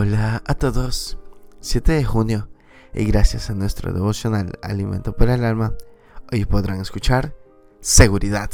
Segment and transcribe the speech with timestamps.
[0.00, 1.18] Hola a todos,
[1.58, 2.48] 7 de junio,
[2.94, 5.74] y gracias a nuestro devocional Alimento para el Alma,
[6.30, 7.34] hoy podrán escuchar
[7.80, 8.48] Seguridad.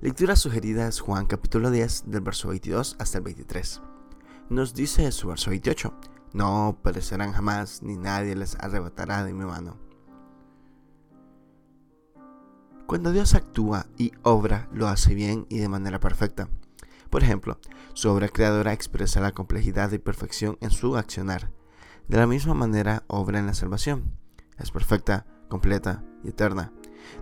[0.00, 3.82] Lectura sugerida es Juan capítulo 10 del verso 22 hasta el 23.
[4.48, 5.92] Nos dice su verso 28,
[6.32, 9.76] no perecerán jamás, ni nadie les arrebatará de mi mano.
[12.86, 16.48] Cuando Dios actúa y obra, lo hace bien y de manera perfecta.
[17.10, 17.58] Por ejemplo,
[17.94, 21.52] su obra creadora expresa la complejidad y perfección en su accionar.
[22.08, 24.16] De la misma manera obra en la salvación.
[24.58, 26.72] Es perfecta, completa y eterna.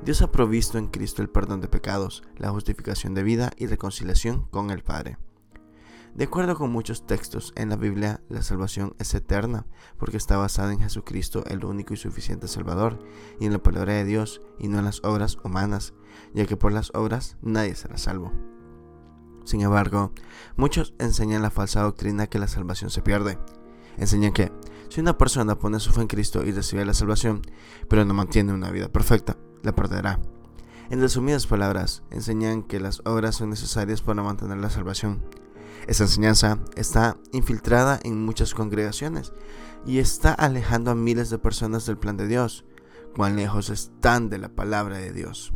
[0.05, 4.47] Dios ha provisto en Cristo el perdón de pecados, la justificación de vida y reconciliación
[4.51, 5.19] con el Padre.
[6.15, 9.67] De acuerdo con muchos textos en la Biblia, la salvación es eterna
[9.99, 13.01] porque está basada en Jesucristo, el único y suficiente Salvador,
[13.41, 15.93] y en la palabra de Dios y no en las obras humanas,
[16.33, 18.33] ya que por las obras nadie será salvo.
[19.45, 20.13] Sin embargo,
[20.57, 23.39] muchos enseñan la falsa doctrina que la salvación se pierde.
[23.97, 24.51] Enseñan que
[24.89, 27.43] si una persona pone su fe en Cristo y recibe la salvación,
[27.89, 30.21] pero no mantiene una vida perfecta, la perderá.
[30.91, 35.23] En resumidas palabras, enseñan que las obras son necesarias para mantener la salvación.
[35.87, 39.33] Esa enseñanza está infiltrada en muchas congregaciones
[39.87, 42.65] y está alejando a miles de personas del plan de Dios.
[43.17, 45.53] Cuán lejos están de la palabra de Dios.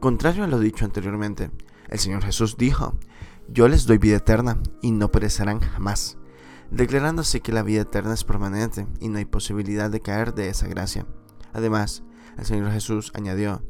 [0.00, 1.50] Contrario a lo dicho anteriormente,
[1.88, 2.98] el Señor Jesús dijo,
[3.48, 6.18] yo les doy vida eterna y no perecerán jamás,
[6.70, 10.68] declarándose que la vida eterna es permanente y no hay posibilidad de caer de esa
[10.68, 11.06] gracia.
[11.52, 12.02] Además,
[12.36, 13.62] el Señor Jesús añadió,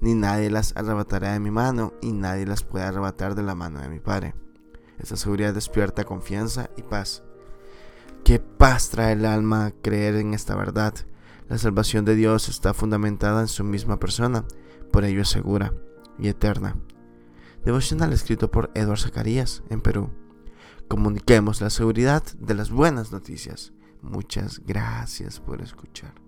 [0.00, 3.80] ni nadie las arrebatará de mi mano y nadie las puede arrebatar de la mano
[3.80, 4.34] de mi Padre.
[4.98, 7.22] Esta seguridad despierta confianza y paz.
[8.24, 10.94] ¿Qué paz trae el alma creer en esta verdad?
[11.48, 14.44] La salvación de Dios está fundamentada en su misma persona,
[14.92, 15.74] por ello es segura
[16.18, 16.76] y eterna.
[17.64, 20.10] Devocional escrito por Eduardo Zacarías en Perú.
[20.86, 23.72] Comuniquemos la seguridad de las buenas noticias.
[24.02, 26.23] Muchas gracias por escuchar.